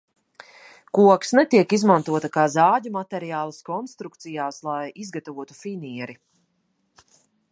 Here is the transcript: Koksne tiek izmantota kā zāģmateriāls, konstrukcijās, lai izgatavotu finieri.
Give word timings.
Koksne 0.97 1.43
tiek 1.51 1.75
izmantota 1.77 2.31
kā 2.37 2.45
zāģmateriāls, 2.55 3.59
konstrukcijās, 3.69 4.59
lai 4.71 4.81
izgatavotu 5.05 5.61
finieri. 5.63 6.19